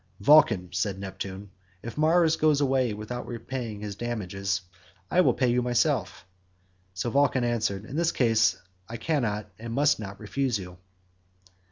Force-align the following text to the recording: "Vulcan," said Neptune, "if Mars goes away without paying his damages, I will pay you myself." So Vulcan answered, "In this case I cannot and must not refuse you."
"Vulcan," 0.19 0.69
said 0.73 0.97
Neptune, 0.97 1.51
"if 1.83 1.95
Mars 1.95 2.35
goes 2.35 2.59
away 2.59 2.91
without 2.95 3.27
paying 3.45 3.81
his 3.81 3.93
damages, 3.95 4.61
I 5.11 5.21
will 5.21 5.35
pay 5.35 5.49
you 5.49 5.61
myself." 5.61 6.25
So 6.95 7.11
Vulcan 7.11 7.43
answered, 7.43 7.85
"In 7.85 7.95
this 7.97 8.11
case 8.11 8.57
I 8.89 8.97
cannot 8.97 9.51
and 9.59 9.73
must 9.73 9.99
not 9.99 10.19
refuse 10.19 10.57
you." 10.57 10.79